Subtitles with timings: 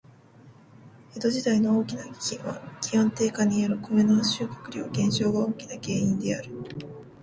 [1.13, 6.49] 江戸時代の大きな飢饉は、気温低下によるコメの収穫量減少が大きな原因である。